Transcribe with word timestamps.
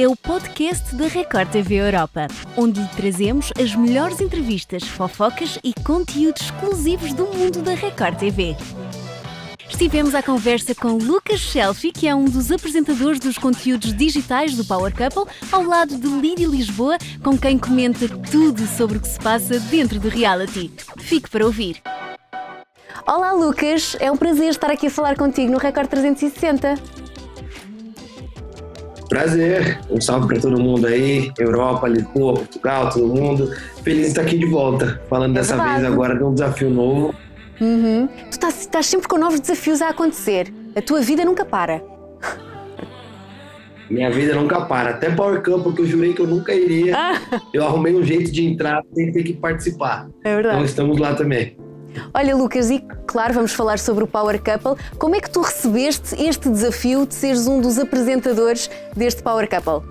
é 0.00 0.06
o 0.06 0.14
podcast 0.14 0.94
da 0.94 1.08
Record 1.08 1.50
TV 1.50 1.74
Europa, 1.74 2.28
onde 2.56 2.80
lhe 2.80 2.86
trazemos 2.86 3.50
as 3.60 3.74
melhores 3.74 4.20
entrevistas, 4.20 4.84
fofocas 4.84 5.58
e 5.64 5.74
conteúdos 5.82 6.42
exclusivos 6.42 7.12
do 7.12 7.26
mundo 7.26 7.62
da 7.62 7.74
Record 7.74 8.16
TV. 8.16 8.56
Estivemos 9.68 10.14
à 10.14 10.22
conversa 10.22 10.72
com 10.72 10.90
Lucas 10.90 11.40
Selfie, 11.40 11.90
que 11.90 12.06
é 12.06 12.14
um 12.14 12.26
dos 12.26 12.52
apresentadores 12.52 13.18
dos 13.18 13.38
conteúdos 13.38 13.92
digitais 13.92 14.54
do 14.54 14.64
Power 14.64 14.94
Couple, 14.94 15.32
ao 15.50 15.64
lado 15.64 15.98
de 15.98 16.06
Lídia 16.06 16.46
Lisboa, 16.46 16.96
com 17.24 17.36
quem 17.36 17.58
comenta 17.58 18.06
tudo 18.30 18.68
sobre 18.68 18.98
o 18.98 19.00
que 19.00 19.08
se 19.08 19.18
passa 19.18 19.58
dentro 19.58 19.98
do 19.98 20.08
reality. 20.08 20.70
Fique 20.98 21.28
para 21.28 21.44
ouvir. 21.44 21.82
Olá, 23.04 23.32
Lucas. 23.32 23.96
É 23.98 24.12
um 24.12 24.16
prazer 24.16 24.50
estar 24.50 24.70
aqui 24.70 24.86
a 24.86 24.90
falar 24.90 25.16
contigo 25.16 25.50
no 25.50 25.58
Record 25.58 25.88
360. 25.88 27.07
Prazer. 29.08 29.80
Um 29.90 30.00
salve 30.00 30.26
para 30.26 30.40
todo 30.40 30.60
mundo 30.60 30.86
aí, 30.86 31.32
Europa, 31.38 31.88
Lisboa, 31.88 32.34
Portugal, 32.34 32.90
todo 32.90 33.06
mundo. 33.06 33.50
Feliz 33.82 34.02
de 34.02 34.08
estar 34.08 34.22
aqui 34.22 34.38
de 34.38 34.46
volta, 34.46 35.00
falando 35.08 35.34
dessa 35.34 35.56
vez 35.56 35.84
agora 35.84 36.16
de 36.16 36.22
um 36.22 36.34
desafio 36.34 36.70
novo 36.70 37.14
Uhum. 37.60 38.06
Tu 38.06 38.30
estás, 38.30 38.60
estás 38.60 38.86
sempre 38.86 39.08
com 39.08 39.18
novos 39.18 39.40
desafios 39.40 39.82
a 39.82 39.88
acontecer. 39.88 40.52
A 40.76 40.82
tua 40.82 41.00
vida 41.00 41.24
nunca 41.24 41.44
para. 41.44 41.82
Minha 43.90 44.10
vida 44.10 44.34
nunca 44.34 44.60
para. 44.60 44.90
Até 44.90 45.10
Power 45.10 45.40
Camp, 45.40 45.62
porque 45.62 45.82
eu 45.82 45.86
jurei 45.86 46.12
que 46.12 46.20
eu 46.20 46.26
nunca 46.26 46.54
iria. 46.54 46.96
Ah. 46.96 47.40
Eu 47.52 47.64
arrumei 47.64 47.94
um 47.94 48.02
jeito 48.02 48.30
de 48.30 48.46
entrar 48.46 48.82
sem 48.94 49.10
ter 49.12 49.22
que 49.22 49.32
participar. 49.32 50.08
É 50.24 50.34
verdade. 50.34 50.56
Então 50.56 50.64
estamos 50.64 50.98
lá 50.98 51.14
também. 51.14 51.56
Olha, 52.14 52.36
Lucas, 52.36 52.70
e 52.70 52.84
claro, 53.06 53.34
vamos 53.34 53.52
falar 53.52 53.78
sobre 53.78 54.04
o 54.04 54.06
Power 54.06 54.40
Couple. 54.40 54.82
Como 54.98 55.14
é 55.14 55.20
que 55.20 55.30
tu 55.30 55.40
recebeste 55.40 56.20
este 56.22 56.48
desafio 56.48 57.06
de 57.06 57.14
seres 57.14 57.46
um 57.46 57.60
dos 57.60 57.78
apresentadores 57.78 58.70
deste 58.96 59.22
Power 59.22 59.48
Couple? 59.48 59.88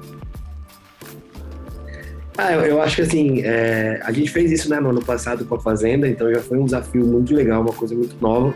Ah, 2.37 2.53
eu, 2.53 2.61
eu, 2.61 2.81
acho 2.81 2.97
que 2.97 3.01
assim, 3.01 3.41
é, 3.43 3.99
a 4.03 4.11
gente 4.11 4.29
fez 4.29 4.51
isso 4.51 4.69
né, 4.69 4.79
no 4.79 4.89
ano 4.89 5.03
passado 5.03 5.43
com 5.43 5.55
a 5.55 5.59
Fazenda, 5.59 6.07
então 6.07 6.31
já 6.31 6.39
foi 6.39 6.59
um 6.59 6.65
desafio 6.65 7.03
muito 7.03 7.33
legal, 7.33 7.61
uma 7.61 7.73
coisa 7.73 7.95
muito 7.95 8.15
nova. 8.21 8.53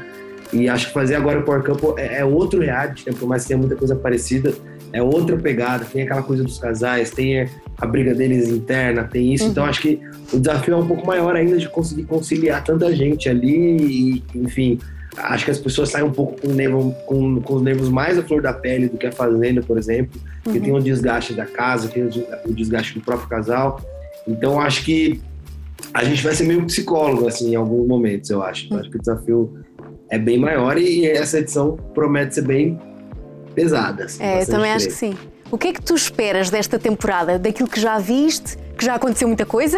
E 0.53 0.69
acho 0.69 0.88
que 0.88 0.93
fazer 0.93 1.15
agora 1.15 1.39
o 1.39 1.43
Power 1.43 1.63
Couple 1.63 1.93
é, 1.97 2.19
é 2.19 2.25
outro 2.25 2.59
reality, 2.59 3.09
né, 3.09 3.15
por 3.17 3.27
mais 3.27 3.41
que 3.41 3.47
tenha 3.47 3.58
muita 3.58 3.75
coisa 3.75 3.95
parecida, 3.95 4.53
é 4.94 5.02
outra 5.02 5.38
pegada, 5.38 5.86
tem 5.86 6.03
aquela 6.03 6.22
coisa 6.22 6.44
dos 6.44 6.59
casais, 6.59 7.11
tem 7.11 7.47
a 7.78 7.86
briga 7.86 8.14
deles 8.14 8.50
interna, 8.50 9.03
tem 9.03 9.33
isso. 9.33 9.45
Então, 9.45 9.64
uhum. 9.64 9.70
Então 9.70 9.70
acho 9.70 9.81
que 9.81 10.02
o 10.33 10.39
desafio 10.39 10.73
é 10.73 10.78
um 10.78 10.88
pouco 10.88 11.06
maior 11.06 11.36
ainda 11.36 11.58
de 11.58 11.67
conseguir 11.70 12.03
conciliar 12.03 12.64
tanta 12.64 12.94
gente 12.95 13.30
ali 13.30 13.78
e, 13.78 14.23
enfim, 14.36 14.80
acho 15.17 15.45
que 15.45 15.52
as 15.52 15.59
pessoas 15.59 15.89
saem 15.89 16.06
um 16.06 16.11
pouco 16.11 16.42
com, 16.42 16.53
nervo, 16.53 16.95
com, 17.06 17.42
com 17.42 17.56
os 17.56 17.61
nervos 17.61 17.89
mais 17.89 18.17
à 18.17 18.23
flor 18.23 18.42
da 18.42 18.53
pele 18.53 18.88
do 18.88 18.98
que 18.98 19.08
a 19.08 19.11
Fazenda, 19.11 19.61
por 19.61 19.78
exemplo, 19.78 20.20
uhum. 20.45 20.53
que 20.53 20.59
tem 20.59 20.73
o 20.73 20.80
desgaste 20.80 21.33
da 21.33 21.45
casa, 21.45 21.88
tem 21.88 22.03
o 22.03 22.53
desgaste 22.53 22.94
do 22.94 23.02
próprio 23.02 23.28
casal. 23.28 23.81
Então, 24.28 24.59
acho 24.59 24.83
que 24.83 25.22
a 25.94 26.03
gente 26.03 26.23
vai 26.23 26.33
ser 26.33 26.44
meio 26.44 26.66
psicólogo, 26.66 27.28
assim, 27.28 27.52
em 27.52 27.55
alguns 27.55 27.88
momentos, 27.88 28.30
eu 28.30 28.42
acho. 28.44 28.72
Uhum. 28.72 28.80
Acho 28.80 28.89
que 28.89 28.98
o 28.98 29.00
desafio 29.00 29.58
é 30.09 30.20
bem 30.20 30.38
maior 30.38 30.78
e 30.78 31.05
essa 31.05 31.39
edição 31.39 31.78
promete 31.94 32.36
ser 32.36 32.42
bem 32.42 32.78
pesada. 33.53 34.05
Assim, 34.05 34.23
é, 34.23 34.41
eu 34.41 34.45
também 34.45 34.71
acho 34.71 34.88
que 34.88 34.94
sim. 34.94 35.16
O 35.52 35.57
que 35.57 35.67
é 35.67 35.73
que 35.73 35.81
tu 35.81 35.94
esperas 35.94 36.49
desta 36.49 36.80
temporada? 36.80 37.38
Daquilo 37.38 37.67
que 37.67 37.80
já 37.80 37.99
viste? 37.99 38.58
Que 38.77 38.85
já 38.85 38.95
aconteceu 38.95 39.27
muita 39.27 39.45
coisa? 39.45 39.77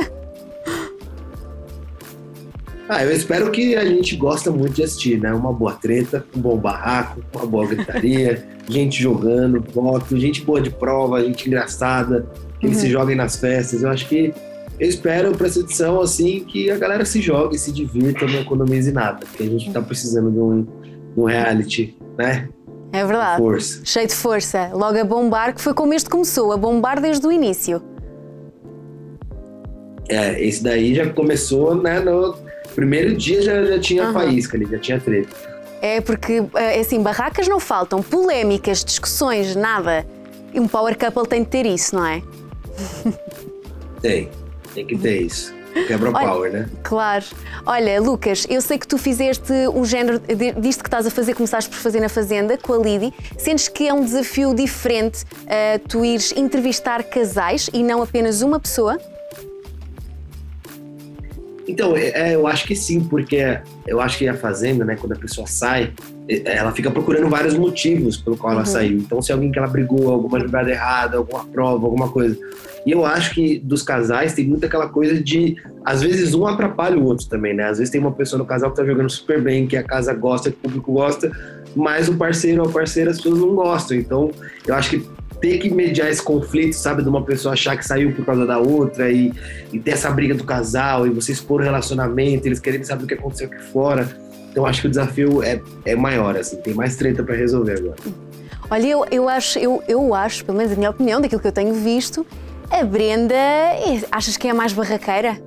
Ah, 2.88 3.03
eu 3.03 3.11
espero 3.11 3.49
que 3.49 3.75
a 3.75 3.85
gente 3.85 4.15
gosta 4.15 4.52
muito 4.52 4.73
de 4.73 4.83
assistir, 4.83 5.19
né? 5.19 5.33
Uma 5.33 5.52
boa 5.52 5.73
treta, 5.73 6.25
um 6.35 6.39
bom 6.39 6.57
barraco, 6.57 7.21
uma 7.33 7.45
boa 7.45 7.65
gritaria, 7.65 8.45
gente 8.69 9.02
jogando, 9.02 9.63
foto, 9.73 10.17
gente 10.17 10.41
boa 10.41 10.61
de 10.61 10.69
prova, 10.69 11.23
gente 11.23 11.47
engraçada, 11.47 12.30
que 12.59 12.67
uhum. 12.67 12.73
se 12.73 12.89
joguem 12.89 13.15
nas 13.15 13.37
festas. 13.37 13.81
Eu 13.81 13.89
acho 13.89 14.08
que 14.08 14.33
eu 14.80 14.87
espero 14.87 15.31
para 15.31 15.47
essa 15.47 15.59
edição 15.59 16.02
assim 16.02 16.43
que 16.43 16.69
a 16.69 16.77
galera 16.77 17.05
se 17.05 17.21
jogue, 17.21 17.58
se 17.58 17.71
divirta, 17.71 18.27
não 18.27 18.42
economize 18.42 18.92
nada, 18.92 19.25
porque 19.25 19.43
a 19.43 19.48
gente 19.48 19.71
tá 19.71 19.81
precisando 19.81 20.30
de 20.30 20.39
um, 20.39 20.61
de 20.64 21.19
um 21.19 21.23
reality, 21.23 21.98
né? 22.17 22.49
É 22.93 23.04
verdade. 23.04 23.42
Força. 23.42 23.81
Cheio 23.83 24.08
de 24.08 24.14
força. 24.14 24.70
Logo 24.71 24.98
a 24.99 25.04
bombar, 25.04 25.55
que 25.55 25.59
foi 25.59 25.73
como 25.73 25.95
este 25.95 26.08
começou, 26.08 26.52
a 26.52 26.58
bombar 26.58 27.02
desde 27.02 27.26
o 27.26 27.31
início. 27.31 27.81
É, 30.08 30.39
esse 30.43 30.64
daí 30.64 30.93
já 30.93 31.09
começou, 31.09 31.73
né, 31.73 31.99
no 31.99 32.36
primeiro 32.76 33.15
dia 33.15 33.42
já, 33.42 33.64
já 33.64 33.80
tinha 33.80 34.05
uhum. 34.05 34.14
faísca 34.14 34.55
ali, 34.55 34.67
já 34.70 34.77
tinha 34.77 34.99
treta. 34.99 35.36
É 35.81 36.02
porque, 36.02 36.43
é 36.54 36.80
assim, 36.80 37.02
barracas 37.02 37.48
não 37.48 37.59
faltam, 37.59 38.02
polémicas, 38.04 38.86
discussões, 38.86 39.55
nada. 39.55 40.05
E 40.54 40.60
um 40.60 40.67
power 40.67 40.95
couple 40.98 41.27
tem 41.27 41.42
de 41.42 41.49
ter 41.49 41.65
isso, 41.65 41.95
não 41.95 42.05
é? 42.05 42.21
Tem, 44.02 44.30
tem 44.73 44.86
que 44.86 44.98
ter 44.98 45.21
isso. 45.21 45.54
Quebra 45.88 46.10
o 46.10 46.14
power, 46.14 46.52
né? 46.52 46.70
Claro. 46.84 47.26
Olha, 47.66 48.02
Lucas, 48.02 48.45
eu 48.50 48.61
sei 48.61 48.78
que 48.78 48.88
tu 48.88 48.98
fizeste 48.98 49.52
um 49.73 49.84
género 49.84 50.22
disto 50.60 50.84
que 50.84 50.88
estás 50.88 51.06
a 51.06 51.11
fazer, 51.11 51.34
começaste 51.34 51.70
por 51.70 51.78
fazer 51.78 52.00
na 52.00 52.10
Fazenda 52.10 52.58
com 52.58 52.73
a 52.73 52.78
Lidi. 52.78 53.14
Sentes 53.38 53.67
que 53.67 53.88
é 53.88 53.94
um 53.94 54.04
desafio 54.04 54.54
diferente 54.54 55.23
uh, 55.23 55.88
tu 55.88 56.06
ires 56.06 56.32
entrevistar 56.36 57.04
casais 57.04 57.70
e 57.73 57.84
não 57.84 58.02
apenas 58.02 58.42
uma 58.42 58.60
pessoa? 58.60 59.00
Então, 61.67 61.95
é, 61.95 62.09
é, 62.09 62.35
eu 62.35 62.45
acho 62.45 62.65
que 62.65 62.75
sim, 62.75 62.99
porque 63.01 63.59
eu 63.87 64.01
acho 64.01 64.17
que 64.17 64.27
a 64.27 64.33
Fazenda, 64.33 64.83
né, 64.83 64.95
quando 64.95 65.13
a 65.13 65.17
pessoa 65.17 65.47
sai, 65.47 65.93
é, 66.27 66.57
ela 66.57 66.71
fica 66.71 66.91
procurando 66.91 67.29
vários 67.29 67.53
motivos 67.53 68.17
pelo 68.17 68.35
qual 68.35 68.51
uhum. 68.51 68.59
ela 68.59 68.65
saiu. 68.65 68.97
Então, 68.97 69.21
se 69.21 69.31
alguém 69.31 69.51
que 69.51 69.57
ela 69.57 69.67
brigou, 69.67 70.11
alguma 70.11 70.39
jogada 70.39 70.69
errada, 70.69 71.17
alguma 71.17 71.45
prova, 71.45 71.85
alguma 71.85 72.09
coisa. 72.09 72.37
E 72.85 72.91
eu 72.91 73.05
acho 73.05 73.33
que 73.33 73.59
dos 73.59 73.81
casais 73.81 74.33
tem 74.33 74.45
muito 74.45 74.65
aquela 74.65 74.89
coisa 74.89 75.21
de, 75.21 75.55
às 75.85 76.01
vezes, 76.01 76.33
um 76.33 76.45
atrapalha 76.45 76.97
o 76.97 77.05
outro 77.05 77.27
também, 77.27 77.53
né? 77.53 77.63
Às 77.63 77.77
vezes 77.77 77.91
tem 77.91 78.01
uma 78.01 78.11
pessoa 78.11 78.37
no 78.37 78.45
casal 78.45 78.71
que 78.71 78.77
tá 78.77 78.85
jogando 78.85 79.09
super 79.09 79.41
bem, 79.41 79.65
que 79.65 79.77
a 79.77 79.83
casa 79.83 80.13
gosta, 80.13 80.51
que 80.51 80.57
o 80.57 80.59
público 80.59 80.91
gosta, 80.91 81.31
mas 81.73 82.09
o 82.09 82.15
parceiro 82.15 82.61
ou 82.61 82.69
a 82.69 82.71
parceira 82.71 83.11
as 83.11 83.17
pessoas 83.17 83.39
não 83.39 83.55
gostam. 83.55 83.95
Então, 83.97 84.31
eu 84.67 84.75
acho 84.75 84.89
que 84.89 85.07
ter 85.42 85.58
que 85.58 85.70
mediar 85.70 86.10
esse 86.10 86.21
conflito, 86.21 86.73
sabe, 86.73 87.04
de 87.04 87.10
uma 87.10 87.23
pessoa 87.23 87.54
achar 87.54 87.77
que 87.77 87.86
saiu 87.86 88.14
por 88.14 88.26
causa 88.26 88.45
da 88.45 88.58
outra 88.60 89.11
e, 89.11 89.32
e 89.71 89.80
ter 89.80 89.92
essa 89.92 90.10
briga 90.10 90.33
do 90.33 90.44
casal 90.44 91.05
e 91.05 91.10
você 91.10 91.32
expor 91.32 91.61
o 91.61 91.64
relacionamento, 91.64 92.48
eles 92.48 92.60
querem 92.60 92.83
saber 92.83 93.04
o 93.04 93.08
que 93.08 93.14
aconteceu 93.14 93.48
aqui 93.48 93.61
fora. 93.61 94.08
Então 94.52 94.66
acho 94.66 94.82
que 94.82 94.88
o 94.88 94.89
desafio 94.89 95.42
é, 95.43 95.60
é 95.86 95.95
maior, 95.95 96.38
assim, 96.38 96.58
tem 96.58 96.73
mais 96.73 96.95
treta 96.95 97.23
para 97.23 97.36
resolver 97.36 97.80
agora. 97.80 97.95
Olha, 98.70 98.88
eu, 98.88 99.05
eu, 99.11 99.30
acho, 99.30 99.60
eu, 99.60 99.83
eu 99.88 100.14
acho, 100.14 100.45
pelo 100.45 100.58
menos 100.58 100.73
a 100.73 100.76
minha 100.76 100.89
opinião, 100.89 101.20
daquilo 101.20 101.42
que 101.42 101.48
eu 101.48 101.52
tenho 101.52 101.73
visto, 101.73 102.26
a 102.70 102.83
Brenda, 102.83 103.36
é, 103.36 104.02
achas 104.11 104.38
que 104.38 104.48
é 104.48 104.52
a 104.52 104.54
mais 104.54 104.73
barraqueira? 104.73 105.39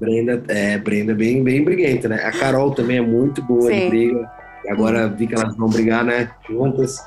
Brenda, 0.00 0.42
é, 0.48 0.78
Brenda 0.78 1.14
bem, 1.14 1.44
bem 1.44 1.62
briguenta, 1.62 2.08
né? 2.08 2.16
A 2.24 2.32
Carol 2.32 2.70
também 2.72 2.96
é 2.96 3.00
muito 3.00 3.42
boa 3.42 3.70
Sim. 3.70 3.78
de 3.78 3.88
briga. 3.88 4.30
Agora 4.68 5.08
vi 5.08 5.26
que 5.26 5.34
elas 5.34 5.54
vão 5.56 5.68
brigar, 5.68 6.04
né? 6.04 6.30
Juntas. 6.48 6.98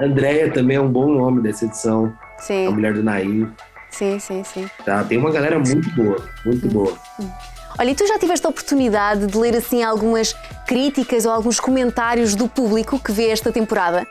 Andréia 0.00 0.52
também 0.52 0.76
é 0.76 0.80
um 0.80 0.90
bom 0.90 1.08
nome 1.08 1.42
dessa 1.42 1.64
edição. 1.64 2.12
Sim. 2.38 2.66
A 2.68 2.70
mulher 2.70 2.94
do 2.94 3.02
Nair. 3.02 3.48
Sim, 3.90 4.18
sim, 4.18 4.44
sim. 4.44 4.70
Tá, 4.84 5.02
tem 5.02 5.18
uma 5.18 5.30
galera 5.30 5.58
muito 5.58 5.90
boa, 5.94 6.28
muito 6.44 6.66
hum. 6.66 6.70
boa. 6.70 6.98
Olha, 7.78 7.90
e 7.90 7.94
tu 7.94 8.06
já 8.06 8.18
tiveste 8.18 8.46
a 8.46 8.50
oportunidade 8.50 9.26
de 9.26 9.38
ler 9.38 9.56
assim 9.56 9.82
algumas 9.82 10.34
críticas 10.66 11.24
ou 11.24 11.32
alguns 11.32 11.60
comentários 11.60 12.34
do 12.34 12.48
público 12.48 12.98
que 12.98 13.12
vê 13.12 13.28
esta 13.30 13.52
temporada? 13.52 14.06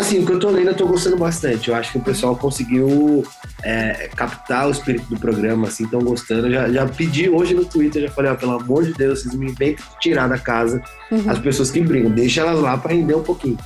Assim, 0.00 0.20
o 0.20 0.24
que 0.24 0.32
eu 0.32 0.38
tô 0.38 0.48
lendo, 0.48 0.68
eu 0.68 0.74
tô 0.74 0.86
gostando 0.86 1.18
bastante. 1.18 1.68
Eu 1.68 1.74
acho 1.74 1.92
que 1.92 1.98
o 1.98 2.00
pessoal 2.00 2.34
conseguiu 2.34 3.22
é, 3.62 4.08
captar 4.16 4.66
o 4.66 4.70
espírito 4.70 5.06
do 5.10 5.20
programa, 5.20 5.68
assim, 5.68 5.84
estão 5.84 6.00
gostando. 6.00 6.50
Já, 6.50 6.70
já 6.70 6.86
pedi 6.86 7.28
hoje 7.28 7.52
no 7.52 7.66
Twitter, 7.66 8.04
já 8.04 8.10
falei, 8.10 8.30
ó, 8.30 8.34
pelo 8.34 8.52
amor 8.52 8.82
de 8.82 8.94
Deus, 8.94 9.20
vocês 9.20 9.34
me 9.34 9.52
vêm 9.52 9.76
tirar 10.00 10.26
da 10.26 10.38
casa 10.38 10.82
uhum. 11.12 11.24
as 11.28 11.38
pessoas 11.38 11.70
que 11.70 11.82
brigam, 11.82 12.10
deixa 12.10 12.40
elas 12.40 12.58
lá 12.60 12.78
para 12.78 12.94
render 12.94 13.14
um 13.14 13.22
pouquinho. 13.22 13.58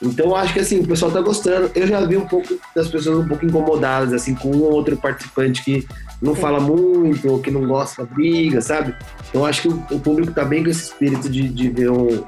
Então 0.00 0.26
eu 0.26 0.36
acho 0.36 0.54
que 0.54 0.60
assim, 0.60 0.80
o 0.80 0.86
pessoal 0.86 1.12
tá 1.12 1.20
gostando. 1.20 1.70
Eu 1.74 1.86
já 1.86 2.00
vi 2.06 2.16
um 2.16 2.26
pouco 2.26 2.58
das 2.74 2.88
pessoas 2.88 3.18
um 3.18 3.28
pouco 3.28 3.44
incomodadas, 3.44 4.14
assim, 4.14 4.34
com 4.34 4.50
um 4.50 4.62
ou 4.62 4.72
outro 4.72 4.96
participante 4.96 5.62
que 5.62 5.86
não 6.22 6.34
fala 6.34 6.58
muito, 6.58 7.30
ou 7.30 7.38
que 7.38 7.50
não 7.50 7.66
gosta 7.66 8.02
da 8.02 8.14
briga, 8.14 8.62
sabe? 8.62 8.94
Então 9.28 9.42
eu 9.42 9.46
acho 9.46 9.60
que 9.60 9.68
o, 9.68 9.86
o 9.90 10.00
público 10.00 10.32
tá 10.32 10.44
bem 10.44 10.64
com 10.64 10.70
esse 10.70 10.84
espírito 10.84 11.28
de, 11.28 11.50
de 11.50 11.68
ver 11.68 11.90
um, 11.90 12.24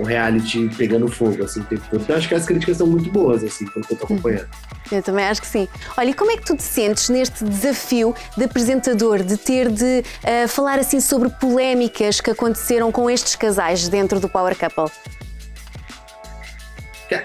o 0.00 0.04
reality 0.04 0.70
pegando 0.76 1.06
fogo, 1.08 1.44
assim, 1.44 1.60
o 1.60 1.64
tempo 1.64 1.82
todo. 1.90 2.02
Então 2.02 2.16
acho 2.16 2.26
que 2.26 2.34
as 2.34 2.46
críticas 2.46 2.78
são 2.78 2.86
muito 2.86 3.10
boas, 3.10 3.44
assim, 3.44 3.66
pelo 3.66 3.84
que 3.84 3.92
eu 3.92 3.98
tô 3.98 4.04
acompanhando. 4.04 4.48
Eu 4.90 5.02
também 5.02 5.26
acho 5.26 5.42
que 5.42 5.46
sim. 5.46 5.68
Olha, 5.96 6.08
e 6.08 6.14
como 6.14 6.30
é 6.30 6.36
que 6.36 6.44
tu 6.44 6.56
te 6.56 6.62
sentes 6.62 7.10
neste 7.10 7.44
desafio 7.44 8.14
de 8.36 8.44
apresentador, 8.44 9.22
de 9.22 9.36
ter 9.36 9.70
de 9.70 10.02
uh, 10.02 10.48
falar 10.48 10.78
assim 10.78 11.00
sobre 11.00 11.28
polémicas 11.28 12.20
que 12.20 12.30
aconteceram 12.30 12.90
com 12.90 13.10
estes 13.10 13.36
casais 13.36 13.88
dentro 13.88 14.18
do 14.18 14.28
Power 14.28 14.56
Couple? 14.56 14.90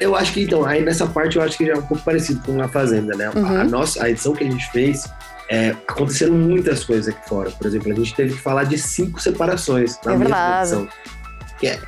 Eu 0.02 0.16
acho 0.16 0.34
que, 0.34 0.42
então, 0.42 0.66
aí 0.66 0.84
nessa 0.84 1.06
parte 1.06 1.38
eu 1.38 1.44
acho 1.44 1.58
que 1.58 1.66
já 1.66 1.74
é 1.74 1.78
um 1.78 1.82
pouco 1.82 2.04
parecido 2.04 2.42
com 2.42 2.62
a 2.62 2.68
Fazenda, 2.68 3.16
né? 3.16 3.30
Uhum. 3.30 3.62
A, 3.62 3.64
nossa, 3.64 4.04
a 4.04 4.10
edição 4.10 4.34
que 4.34 4.44
a 4.44 4.50
gente 4.50 4.70
fez, 4.72 5.08
é, 5.50 5.70
aconteceram 5.88 6.34
muitas 6.34 6.84
coisas 6.84 7.08
aqui 7.08 7.30
fora. 7.30 7.52
Por 7.52 7.68
exemplo, 7.68 7.92
a 7.92 7.96
gente 7.96 8.14
teve 8.16 8.34
que 8.34 8.42
falar 8.42 8.64
de 8.64 8.78
cinco 8.78 9.22
separações 9.22 9.98
na 10.04 10.14
é 10.14 10.18
mesma 10.18 10.60
edição. 10.60 10.90
Que 11.60 11.68
é, 11.68 11.80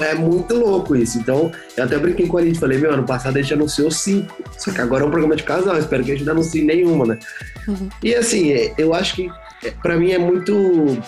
é 0.00 0.14
muito 0.14 0.54
louco 0.54 0.96
isso. 0.96 1.18
Então, 1.18 1.52
eu 1.76 1.84
até 1.84 1.98
brinquei 1.98 2.26
com 2.26 2.38
a 2.38 2.40
Lid, 2.40 2.58
falei, 2.58 2.78
meu, 2.78 2.92
ano 2.92 3.04
passado 3.04 3.36
a 3.36 3.42
gente 3.42 3.54
anunciou 3.54 3.90
cinco. 3.90 4.36
Só 4.56 4.70
que 4.70 4.80
agora 4.80 5.04
é 5.04 5.06
um 5.06 5.10
programa 5.10 5.36
de 5.36 5.42
casal, 5.42 5.78
espero 5.78 6.04
que 6.04 6.12
a 6.12 6.14
gente 6.14 6.24
não 6.24 6.32
anuncie 6.32 6.64
nenhuma, 6.64 7.06
né? 7.06 7.18
Uhum. 7.66 7.88
E 8.02 8.14
assim, 8.14 8.52
é, 8.52 8.74
eu 8.78 8.94
acho 8.94 9.14
que 9.14 9.30
é, 9.64 9.70
para 9.70 9.96
mim 9.96 10.12
é 10.12 10.18
muito 10.18 10.98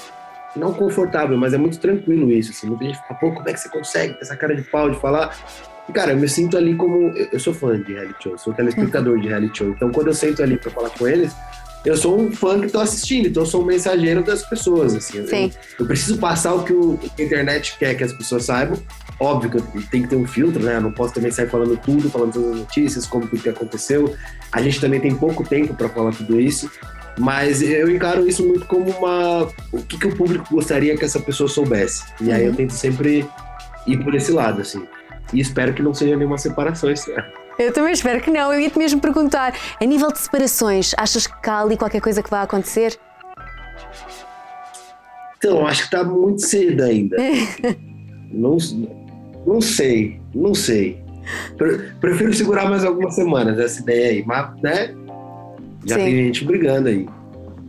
não 0.57 0.73
confortável, 0.73 1.37
mas 1.37 1.55
é 1.55 1.59
muito 1.59 1.79
tranquilo 1.79 2.31
isso. 2.31 2.51
Assim. 2.51 2.67
Muita 2.67 2.85
gente 2.85 2.99
fala, 2.99 3.15
pô, 3.21 3.33
como 3.33 3.49
é 3.49 3.53
que 3.53 3.61
você 3.61 3.69
consegue 3.69 4.17
essa 4.21 4.37
cara 4.37 4.55
de 4.55 4.63
pau 4.63 4.91
de 4.91 5.01
falar? 5.01 5.37
E, 5.89 5.93
cara, 5.93 6.13
eu 6.13 6.17
me 6.17 6.29
sinto 6.29 6.57
ali 6.57 6.75
como. 6.75 7.13
Eu 7.33 7.41
sou 7.41 7.55
fã 7.55 7.81
de 7.81 7.93
reality 7.93 8.23
show, 8.23 8.39
sou 8.39 8.53
telespectador 8.53 9.19
de 9.19 9.29
reality 9.29 9.59
show. 9.59 9.69
Então, 9.69 9.91
quando 9.91 10.09
eu 10.09 10.15
sento 10.15 10.43
ali 10.43 10.57
para 10.57 10.71
falar 10.71 10.91
com 10.91 11.07
eles, 11.07 11.35
eu 11.85 11.97
sou 11.97 12.21
um 12.21 12.31
fã 12.31 12.61
que 12.61 12.69
tô 12.69 12.79
assistindo, 12.79 13.29
então 13.29 13.43
eu 13.43 13.47
sou 13.47 13.63
um 13.63 13.65
mensageiro 13.65 14.23
das 14.23 14.43
pessoas, 14.43 14.95
assim. 14.95 15.27
Sim. 15.27 15.51
Eu, 15.79 15.81
eu 15.81 15.87
preciso 15.87 16.19
passar 16.19 16.55
o 16.55 16.63
que 16.63 16.73
o, 16.73 16.99
a 17.19 17.23
internet 17.23 17.77
quer 17.79 17.95
que 17.95 18.05
as 18.05 18.13
pessoas 18.13 18.45
saibam. 18.45 18.79
Óbvio 19.19 19.51
que 19.51 19.83
tem 19.89 20.03
que 20.03 20.09
ter 20.09 20.17
um 20.17 20.27
filtro, 20.27 20.63
né? 20.63 20.77
Eu 20.77 20.81
não 20.81 20.93
posso 20.93 21.15
também 21.15 21.31
sair 21.31 21.49
falando 21.49 21.77
tudo, 21.79 22.11
falando 22.11 22.33
todas 22.33 22.51
as 22.53 22.57
notícias, 22.59 23.07
como 23.07 23.27
tudo 23.27 23.43
que 23.43 23.49
aconteceu. 23.49 24.15
A 24.53 24.63
gente 24.63 24.81
também 24.81 25.01
tem 25.01 25.15
pouco 25.15 25.47
tempo 25.47 25.75
para 25.75 25.89
falar 25.89 26.13
tudo 26.13 26.41
isso. 26.41 26.71
Mas 27.19 27.61
eu 27.61 27.91
encaro 27.91 28.27
isso 28.27 28.47
muito 28.47 28.67
como 28.67 28.91
uma. 28.91 29.49
O 29.73 29.83
que, 29.83 29.99
que 29.99 30.07
o 30.07 30.17
público 30.17 30.47
gostaria 30.51 30.97
que 30.97 31.05
essa 31.05 31.21
pessoa 31.21 31.49
soubesse. 31.49 32.05
E 32.21 32.33
aí 32.33 32.45
eu 32.45 32.51
uhum. 32.51 32.57
tento 32.57 32.73
sempre 32.73 33.29
ir 33.87 34.03
por 34.03 34.15
esse 34.15 34.33
lado, 34.33 34.63
assim. 34.63 34.87
E 35.33 35.41
espero 35.41 35.73
que 35.75 35.83
não 35.83 35.93
seja 35.93 36.17
nenhuma 36.17 36.39
separação 36.39 36.91
esse 36.91 37.11
ano. 37.13 37.40
Eu 37.61 37.73
também 37.73 37.93
espero 37.93 38.23
que 38.23 38.31
não. 38.31 38.53
Eu 38.53 38.59
ia-te 38.59 38.79
mesmo 38.79 39.01
perguntar: 39.01 39.55
a 39.79 39.85
nível 39.85 40.11
de 40.11 40.19
separações, 40.19 40.95
achas 40.97 41.27
que 41.27 41.51
há 41.51 41.61
ali 41.61 41.77
qualquer 41.77 42.01
coisa 42.01 42.23
que 42.23 42.31
vai 42.31 42.43
acontecer? 42.43 42.99
Então, 45.37 45.67
acho 45.67 45.89
que 45.89 45.95
está 45.95 46.03
muito 46.03 46.41
cedo 46.41 46.83
ainda. 46.83 47.17
não, 48.33 48.57
não 49.47 49.61
sei, 49.61 50.21
não 50.35 50.55
sei. 50.55 51.03
Prefiro 52.01 52.33
segurar 52.33 52.69
mais 52.69 52.85
algumas 52.85 53.15
semanas 53.15 53.59
essa 53.59 53.81
ideia 53.81 54.11
aí, 54.11 54.25
mas, 54.27 54.61
né? 54.63 54.95
Já 55.87 55.97
Sim. 55.97 56.05
tem 56.05 56.25
gente 56.27 56.45
brigando 56.45 56.89
aí. 56.89 57.09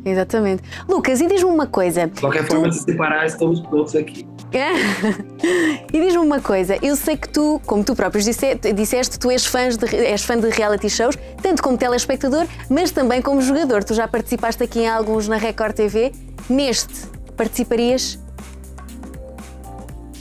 Exatamente. 0.03 0.63
Lucas, 0.87 1.21
e 1.21 1.27
diz-me 1.27 1.49
uma 1.49 1.67
coisa. 1.67 2.07
De 2.07 2.19
qualquer 2.19 2.45
forma, 2.45 2.69
tu... 2.69 2.73
se 2.73 2.83
separar, 2.83 3.25
estamos 3.25 3.59
todos 3.61 3.95
aqui. 3.95 4.25
E 5.93 5.99
diz-me 5.99 6.19
uma 6.19 6.39
coisa, 6.39 6.77
eu 6.81 6.95
sei 6.95 7.17
que 7.17 7.27
tu, 7.27 7.59
como 7.65 7.83
tu 7.83 7.95
próprio 7.95 8.23
disseste, 8.23 9.19
tu 9.19 9.29
és, 9.29 9.45
fãs 9.45 9.75
de, 9.75 9.85
és 9.95 10.23
fã 10.23 10.39
de 10.39 10.49
reality 10.49 10.89
shows, 10.89 11.17
tanto 11.41 11.61
como 11.61 11.77
telespectador, 11.77 12.45
mas 12.69 12.91
também 12.91 13.21
como 13.21 13.41
jogador. 13.41 13.83
Tu 13.83 13.93
já 13.93 14.07
participaste 14.07 14.63
aqui 14.63 14.79
em 14.81 14.87
alguns 14.87 15.27
na 15.27 15.35
Record 15.35 15.73
TV. 15.73 16.11
Neste, 16.49 17.07
participarias? 17.35 18.19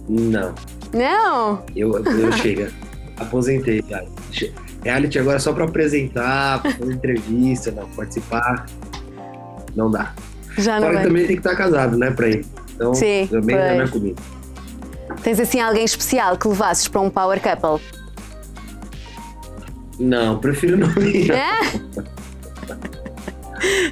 Não. 0.09 0.55
Não? 0.93 1.63
Eu, 1.77 2.05
eu 2.05 2.33
chega. 2.39 2.73
Aposentei. 3.19 3.85
Reality 4.83 5.19
agora 5.19 5.37
é 5.37 5.41
só 5.41 5.53
para 5.53 5.65
apresentar, 5.65 6.63
pra 6.63 6.73
fazer 6.73 6.95
entrevista, 6.95 7.71
não, 7.71 7.89
participar. 7.91 8.67
Não 9.77 9.91
dá. 9.91 10.15
Já 10.59 10.81
não 10.81 10.89
Fora 10.89 11.03
também 11.03 11.27
tem 11.27 11.37
que 11.37 11.47
estar 11.47 11.55
casado, 11.55 11.97
né, 11.97 12.11
pra 12.11 12.29
ir. 12.29 12.45
Então, 12.81 12.95
Sim, 12.95 13.29
também 13.31 13.57
pois. 13.57 13.77
não 13.77 13.85
é 13.85 13.89
comigo. 13.89 14.17
Tens 15.23 15.39
assim 15.39 15.61
alguém 15.61 15.85
especial 15.85 16.39
que 16.39 16.49
levasses 16.49 16.89
para 16.89 17.03
um 17.03 17.11
power 17.11 17.39
couple? 17.39 17.87
Não, 19.99 20.39
prefiro 20.39 20.79
não 20.79 20.89
ir. 21.03 21.31
É? 21.37 21.61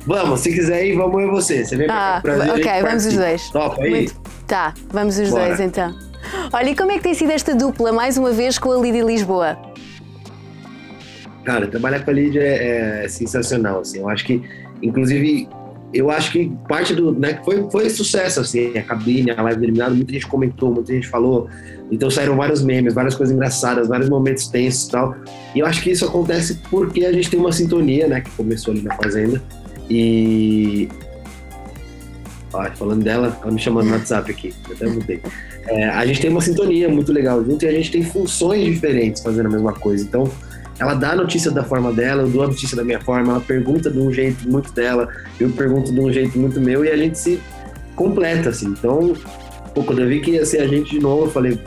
vamos, 0.07 0.41
se 0.41 0.51
quiser 0.51 0.87
ir, 0.87 0.97
vamos 0.97 1.21
eu 1.21 1.29
e 1.29 1.31
você. 1.31 1.63
Você 1.63 1.77
vem 1.77 1.87
ah, 1.91 2.21
Brasil. 2.23 2.55
Ok, 2.55 2.83
vamos 2.83 3.05
os 3.05 3.13
dois. 3.13 3.51
Top, 3.51 3.83
aí. 3.83 3.91
Muito... 3.91 4.15
Tá, 4.47 4.73
vamos 4.89 5.19
os 5.19 5.29
Bora. 5.29 5.49
dois 5.49 5.61
então. 5.61 5.95
Olha, 6.51 6.71
e 6.71 6.75
como 6.75 6.91
é 6.91 6.95
que 6.95 7.03
tem 7.03 7.13
sido 7.13 7.31
esta 7.33 7.55
dupla, 7.55 7.93
mais 7.93 8.17
uma 8.17 8.31
vez, 8.31 8.59
com 8.59 8.73
a 8.73 8.79
Lídia 8.79 9.05
Lisboa? 9.05 9.59
Cara, 11.45 11.67
trabalhar 11.67 12.03
com 12.03 12.11
a 12.11 12.15
Lídia 12.15 12.41
é, 12.41 13.05
é 13.05 13.09
sensacional, 13.09 13.81
assim. 13.81 13.99
Eu 13.99 14.09
acho 14.09 14.25
que, 14.25 14.43
inclusive, 14.83 15.47
eu 15.93 16.11
acho 16.11 16.33
que 16.33 16.53
parte 16.69 16.95
do. 16.95 17.13
Né, 17.13 17.41
foi, 17.45 17.69
foi 17.71 17.89
sucesso, 17.91 18.41
assim, 18.41 18.77
a 18.77 18.83
cabine, 18.83 19.31
a 19.31 19.43
live 19.43 19.65
eliminada, 19.65 19.95
muita 19.95 20.13
gente 20.13 20.27
comentou, 20.27 20.73
muita 20.73 20.93
gente 20.93 21.09
falou. 21.09 21.49
Então 21.91 22.11
saíram 22.11 22.37
vários 22.37 22.63
memes, 22.63 22.93
várias 22.93 23.15
coisas 23.15 23.35
engraçadas, 23.35 23.89
vários 23.89 24.11
momentos 24.11 24.49
tensos 24.49 24.89
e 24.89 24.91
tal. 24.91 25.17
E 25.55 25.61
eu 25.61 25.67
acho 25.67 25.83
que 25.83 25.91
isso 25.91 26.05
acontece 26.05 26.61
porque 26.71 27.05
a 27.05 27.13
gente 27.13 27.31
tem 27.31 27.41
uma 27.41 27.53
sintonia, 27.53 28.07
né, 28.07 28.21
que 28.21 28.31
começou 28.33 28.73
ali 28.73 28.83
na 28.83 28.95
Fazenda. 28.95 29.43
E. 29.89 30.89
Ó, 32.53 32.65
falando 32.77 33.03
dela, 33.03 33.39
ela 33.43 33.51
me 33.51 33.59
chamando 33.59 33.87
no 33.87 33.93
WhatsApp 33.93 34.31
aqui, 34.31 34.55
eu 34.69 34.75
até 34.75 34.87
mudei. 34.87 35.21
É, 35.67 35.89
a 35.89 36.07
gente 36.07 36.21
tem 36.21 36.31
uma 36.31 36.41
sintonia 36.41 36.89
muito 36.89 37.13
legal 37.13 37.45
junto 37.45 37.65
e 37.65 37.69
a 37.69 37.73
gente 37.73 37.91
tem 37.91 38.03
funções 38.03 38.65
diferentes 38.65 39.23
fazendo 39.23 39.47
a 39.47 39.51
mesma 39.51 39.73
coisa. 39.73 40.05
Então, 40.05 40.31
ela 40.79 40.95
dá 40.95 41.13
a 41.13 41.17
notícia 41.17 41.51
da 41.51 41.65
forma 41.65 41.93
dela, 41.93 42.23
eu 42.23 42.29
dou 42.29 42.45
a 42.45 42.47
notícia 42.47 42.77
da 42.77 42.85
minha 42.85 43.01
forma, 43.01 43.33
ela 43.33 43.41
pergunta 43.41 43.91
de 43.91 43.99
um 43.99 44.13
jeito 44.13 44.49
muito 44.49 44.73
dela, 44.73 45.09
eu 45.39 45.51
pergunto 45.51 45.93
de 45.93 46.01
um 46.01 46.13
jeito 46.13 46.39
muito 46.39 46.61
meu 46.61 46.85
e 46.85 46.91
a 46.91 46.97
gente 46.97 47.19
se 47.19 47.41
completa, 47.97 48.51
assim. 48.51 48.69
Então, 48.69 49.13
pô, 49.75 49.83
quando 49.83 50.01
eu 50.01 50.09
vi 50.09 50.21
que 50.21 50.33
ia 50.33 50.47
ser 50.47 50.61
a 50.61 50.69
gente 50.69 50.91
de 50.91 51.01
novo, 51.01 51.27
eu 51.27 51.31
falei, 51.31 51.59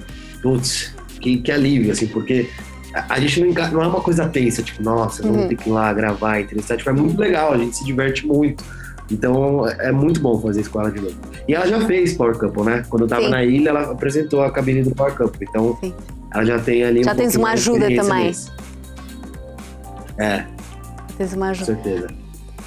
putz, 0.42 0.96
que, 1.20 1.38
que 1.38 1.52
alívio, 1.52 1.92
assim, 1.92 2.08
porque 2.08 2.50
a, 2.94 3.16
a 3.16 3.20
gente 3.20 3.42
não, 3.42 3.72
não, 3.72 3.84
é 3.84 3.88
uma 3.88 4.02
coisa 4.02 4.28
tensa, 4.30 4.64
tipo, 4.64 4.82
nossa, 4.82 5.22
vamos 5.24 5.42
uhum. 5.42 5.48
ter 5.50 5.58
que 5.58 5.70
ir 5.70 5.74
lá 5.74 5.92
gravar, 5.92 6.40
entrevistar, 6.40 6.78
tipo, 6.78 6.90
é 6.90 6.94
muito 6.94 7.20
legal, 7.20 7.54
a 7.54 7.58
gente 7.58 7.78
se 7.78 7.86
diverte 7.86 8.26
muito. 8.26 8.64
Então 9.10 9.68
é 9.68 9.92
muito 9.92 10.22
bom 10.22 10.40
fazer 10.40 10.62
isso 10.62 10.72
com 10.72 10.80
ela 10.80 10.90
de 10.90 11.02
novo. 11.02 11.16
E 11.46 11.54
ela 11.54 11.68
já 11.68 11.82
fez 11.82 12.14
Power 12.14 12.38
Couple, 12.38 12.64
né? 12.64 12.86
Quando 12.88 13.02
eu 13.02 13.08
tava 13.10 13.24
Sim. 13.24 13.30
na 13.30 13.44
ilha, 13.44 13.70
ela 13.70 13.92
apresentou 13.92 14.42
a 14.42 14.50
cabine 14.50 14.84
do 14.84 14.96
Power 14.96 15.14
Couple. 15.14 15.46
Então 15.50 15.78
Sim. 15.82 15.94
ela 16.34 16.46
já 16.46 16.60
tem 16.60 16.82
ali 16.86 17.04
já 17.04 17.12
um 17.12 17.16
tens 17.18 17.36
uma 17.36 17.52
ajuda 17.52 17.94
também. 17.94 18.28
Nisso. 18.28 18.54
É. 20.22 20.46
Tens 21.18 21.34
uma 21.34 21.50
ajuda. 21.50 21.76
Com 21.76 21.84
certeza. 21.84 22.08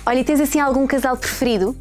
Olha, 0.05 0.19
e 0.19 0.25
tens 0.25 0.41
assim 0.41 0.61
algum 0.61 0.87
casal 0.87 1.17
preferido? 1.17 1.77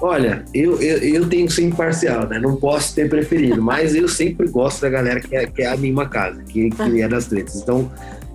Olha, 0.00 0.44
eu, 0.52 0.80
eu, 0.82 0.98
eu 0.98 1.28
tenho 1.28 1.46
que 1.46 1.52
ser 1.52 1.62
imparcial, 1.62 2.28
né? 2.28 2.38
Não 2.38 2.56
posso 2.56 2.94
ter 2.94 3.08
preferido, 3.08 3.62
mas 3.64 3.94
eu 3.94 4.08
sempre 4.08 4.48
gosto 4.48 4.82
da 4.82 4.90
galera 4.90 5.20
que 5.20 5.34
é, 5.34 5.46
que 5.46 5.62
é 5.62 5.66
a 5.66 5.76
minha 5.76 6.06
casa, 6.06 6.42
que, 6.42 6.68
que 6.70 7.00
é 7.00 7.08
das 7.08 7.26
tretas. 7.26 7.62
Então, 7.62 7.90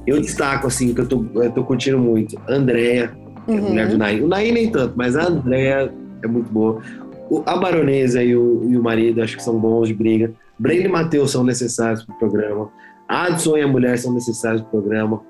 eu 0.07 0.19
destaco, 0.19 0.65
assim, 0.65 0.93
que 0.93 1.01
eu 1.01 1.07
tô, 1.07 1.25
eu 1.35 1.51
tô 1.51 1.63
curtindo 1.63 1.99
muito. 1.99 2.39
Andréia, 2.47 3.11
que 3.45 3.51
é 3.51 3.57
a 3.57 3.61
mulher 3.61 3.87
do 3.87 3.91
uhum. 3.91 3.97
Nain. 3.99 4.21
O 4.23 4.27
Nain 4.27 4.51
nem 4.51 4.71
tanto, 4.71 4.93
mas 4.95 5.15
a 5.15 5.27
Andréia 5.27 5.93
é 6.23 6.27
muito 6.27 6.51
boa. 6.51 6.81
O, 7.29 7.43
a 7.45 7.55
baronesa 7.57 8.23
e 8.23 8.35
o, 8.35 8.67
e 8.67 8.77
o 8.77 8.81
marido, 8.81 9.21
acho 9.21 9.37
que 9.37 9.43
são 9.43 9.59
bons 9.59 9.89
de 9.89 9.93
briga. 9.93 10.31
Breno 10.57 10.85
e 10.85 10.87
Matheus 10.87 11.31
são 11.31 11.43
necessários 11.43 12.03
pro 12.03 12.15
programa. 12.15 12.71
Adson 13.09 13.57
e 13.57 13.61
a 13.63 13.67
mulher 13.67 13.97
são 13.97 14.13
necessários 14.13 14.61
pro 14.61 14.81
programa. 14.81 15.21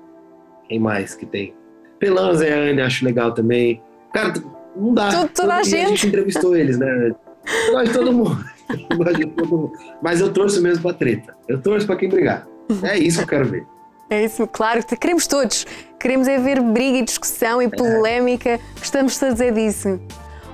Quem 0.68 0.78
mais 0.78 1.14
que 1.14 1.24
tem? 1.24 1.54
Pelanza 1.98 2.46
e 2.46 2.52
a 2.52 2.56
Anne 2.56 2.82
acho 2.82 3.04
legal 3.04 3.32
também. 3.32 3.82
Cara, 4.12 4.34
não 4.76 4.92
dá. 4.92 5.08
Tudo, 5.08 5.28
toda 5.34 5.54
a 5.54 5.62
gente. 5.62 5.84
A 5.84 5.88
gente 5.88 6.06
entrevistou 6.08 6.54
eles, 6.54 6.78
né? 6.78 7.12
Nós 7.72 7.90
todo 7.92 8.12
mundo. 8.12 8.44
todo 9.34 9.48
mundo. 9.48 9.72
Mas 10.02 10.20
eu 10.20 10.32
torço 10.32 10.62
mesmo 10.62 10.82
pra 10.82 10.92
treta. 10.92 11.34
Eu 11.48 11.60
torço 11.60 11.86
pra 11.86 11.96
quem 11.96 12.08
brigar. 12.08 12.46
É 12.82 12.98
isso 12.98 13.18
que 13.18 13.24
eu 13.24 13.28
quero 13.28 13.46
ver. 13.46 13.66
É 14.10 14.24
isso, 14.24 14.46
claro, 14.46 14.84
queremos 14.84 15.26
todos. 15.26 15.66
Queremos 15.98 16.26
é 16.26 16.38
ver 16.38 16.60
briga 16.60 16.98
e 16.98 17.02
discussão 17.02 17.62
e 17.62 17.68
polémica. 17.68 18.50
É. 18.50 18.60
Gostamos 18.78 19.18
todos 19.18 19.40
é 19.40 19.50
disso. 19.50 20.00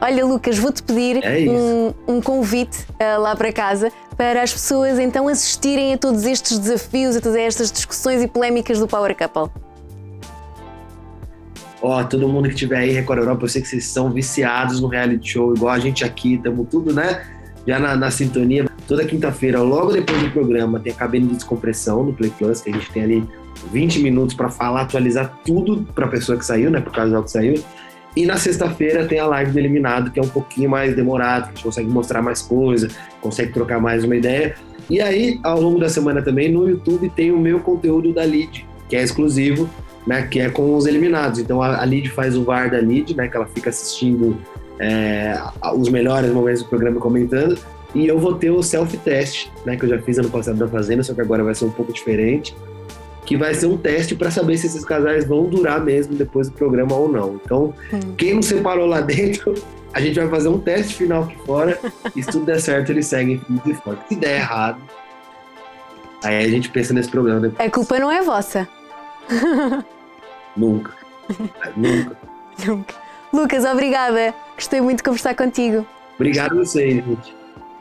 Olha, 0.00 0.24
Lucas, 0.24 0.58
vou-te 0.58 0.82
pedir 0.82 1.24
é 1.24 1.48
um, 1.50 1.94
um, 2.06 2.20
convite 2.20 2.86
uh, 2.92 3.20
lá 3.20 3.34
para 3.34 3.50
casa 3.50 3.90
para 4.16 4.42
as 4.42 4.52
pessoas 4.52 4.98
então 4.98 5.26
assistirem 5.26 5.94
a 5.94 5.98
todos 5.98 6.24
estes 6.24 6.58
desafios, 6.58 7.16
a 7.16 7.20
todas 7.20 7.36
estas 7.36 7.72
discussões 7.72 8.22
e 8.22 8.28
polémicas 8.28 8.78
do 8.78 8.86
Power 8.86 9.14
Couple. 9.16 9.50
Ó, 11.82 12.00
oh, 12.00 12.04
todo 12.04 12.28
mundo 12.28 12.48
que 12.48 12.54
estiver 12.54 12.78
aí, 12.78 12.90
Record 12.90 13.20
Europa, 13.20 13.44
eu 13.44 13.48
sei 13.48 13.62
que 13.62 13.68
vocês 13.68 13.86
são 13.86 14.10
viciados 14.10 14.80
no 14.80 14.88
reality 14.88 15.32
show, 15.32 15.54
igual 15.54 15.72
a 15.72 15.78
gente 15.78 16.04
aqui, 16.04 16.34
estamos 16.34 16.66
tudo, 16.68 16.92
né? 16.92 17.24
Já 17.66 17.78
na, 17.78 17.96
na 17.96 18.10
sintonia. 18.10 18.66
Toda 18.88 19.04
quinta-feira, 19.04 19.60
logo 19.60 19.92
depois 19.92 20.22
do 20.22 20.30
programa, 20.30 20.80
tem 20.80 20.92
a 20.92 20.96
cabine 20.96 21.26
de 21.28 21.34
descompressão 21.34 22.02
no 22.02 22.12
Play 22.12 22.30
Plus, 22.30 22.60
que 22.60 22.70
a 22.70 22.72
gente 22.72 22.90
tem 22.90 23.02
ali 23.02 23.28
20 23.72 24.00
minutos 24.00 24.34
para 24.34 24.48
falar, 24.48 24.82
atualizar 24.82 25.38
tudo 25.44 25.86
para 25.94 26.06
a 26.06 26.08
pessoa 26.08 26.38
que 26.38 26.44
saiu, 26.44 26.70
né? 26.70 26.80
Por 26.80 26.92
causa 26.92 27.14
do 27.14 27.22
que 27.22 27.30
saiu. 27.30 27.62
E 28.16 28.24
na 28.24 28.38
sexta-feira 28.38 29.06
tem 29.06 29.18
a 29.18 29.26
live 29.26 29.52
do 29.52 29.58
Eliminado, 29.58 30.10
que 30.10 30.18
é 30.18 30.22
um 30.22 30.28
pouquinho 30.28 30.70
mais 30.70 30.96
demorado, 30.96 31.44
que 31.44 31.48
a 31.48 31.54
gente 31.56 31.64
consegue 31.64 31.90
mostrar 31.90 32.22
mais 32.22 32.40
coisa, 32.40 32.88
consegue 33.20 33.52
trocar 33.52 33.78
mais 33.78 34.04
uma 34.04 34.16
ideia. 34.16 34.54
E 34.88 35.02
aí, 35.02 35.38
ao 35.42 35.60
longo 35.60 35.78
da 35.78 35.90
semana 35.90 36.22
também, 36.22 36.50
no 36.50 36.66
YouTube 36.66 37.12
tem 37.14 37.30
o 37.30 37.38
meu 37.38 37.60
conteúdo 37.60 38.14
da 38.14 38.24
Lid, 38.24 38.66
que 38.88 38.96
é 38.96 39.02
exclusivo, 39.02 39.68
né? 40.06 40.26
Que 40.26 40.40
é 40.40 40.48
com 40.48 40.74
os 40.74 40.86
eliminados. 40.86 41.38
Então 41.40 41.60
a, 41.60 41.82
a 41.82 41.84
Lid 41.84 42.08
faz 42.08 42.34
o 42.34 42.42
VAR 42.42 42.70
da 42.70 42.80
Lid, 42.80 43.14
né? 43.14 43.28
Que 43.28 43.36
ela 43.36 43.46
fica 43.46 43.68
assistindo 43.68 44.38
é, 44.78 45.38
os 45.74 45.90
melhores 45.90 46.32
momentos 46.32 46.62
do 46.62 46.68
programa 46.70 46.98
comentando. 46.98 47.58
E 47.94 48.06
eu 48.06 48.18
vou 48.18 48.34
ter 48.34 48.50
o 48.50 48.62
self-test, 48.62 49.48
né? 49.66 49.76
Que 49.76 49.84
eu 49.84 49.90
já 49.90 49.98
fiz 49.98 50.16
ano 50.16 50.30
passado 50.30 50.56
da 50.56 50.68
Fazenda, 50.68 51.02
só 51.02 51.12
que 51.12 51.20
agora 51.20 51.44
vai 51.44 51.54
ser 51.54 51.66
um 51.66 51.70
pouco 51.70 51.92
diferente 51.92 52.54
que 53.26 53.36
vai 53.36 53.52
ser 53.52 53.66
um 53.66 53.76
teste 53.76 54.14
para 54.14 54.30
saber 54.30 54.56
se 54.56 54.68
esses 54.68 54.84
casais 54.84 55.26
vão 55.26 55.44
durar 55.46 55.80
mesmo 55.80 56.14
depois 56.14 56.48
do 56.48 56.54
programa 56.54 56.94
ou 56.94 57.10
não. 57.10 57.40
Então, 57.44 57.74
hum. 57.92 58.14
quem 58.16 58.32
não 58.34 58.42
separou 58.42 58.86
lá 58.86 59.00
dentro, 59.00 59.52
a 59.92 60.00
gente 60.00 60.18
vai 60.18 60.28
fazer 60.28 60.48
um 60.48 60.58
teste 60.58 60.94
final 60.94 61.24
aqui 61.24 61.36
fora, 61.44 61.78
e 62.14 62.22
se 62.22 62.30
tudo 62.30 62.46
der 62.46 62.60
certo, 62.60 62.90
eles 62.90 63.06
seguem 63.06 63.38
firmes 63.40 63.66
e 63.66 63.74
fortes. 63.74 64.06
Se 64.08 64.14
der 64.14 64.36
errado, 64.36 64.80
aí 66.22 66.44
a 66.44 66.48
gente 66.48 66.70
pensa 66.70 66.94
nesse 66.94 67.10
problema 67.10 67.40
depois. 67.40 67.68
A 67.68 67.70
culpa 67.70 67.98
não 67.98 68.10
é 68.10 68.22
vossa. 68.22 68.68
Nunca. 70.56 70.92
Nunca. 71.76 72.16
Nunca. 72.64 72.94
Lucas, 73.32 73.64
obrigada. 73.64 74.32
Gostei 74.54 74.80
muito 74.80 74.98
de 74.98 75.02
conversar 75.02 75.34
contigo. 75.34 75.84
Obrigado 76.14 76.52
a 76.52 76.64
vocês, 76.64 76.94
gente. 76.94 77.34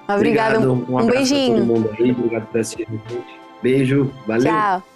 Obrigada. 0.07 0.57
Obrigado. 0.57 0.71
Um, 0.71 0.93
um 0.93 0.97
abraço 0.97 1.05
pra 1.05 1.15
beijinho. 1.15 1.57
todo 1.57 1.65
mundo 1.65 1.95
aí. 1.97 2.11
Obrigado 2.11 2.45
por 2.47 2.59
assistir, 2.59 2.87
gente. 2.89 3.25
Beijo. 3.61 4.11
Valeu. 4.27 4.51
Tchau. 4.51 4.94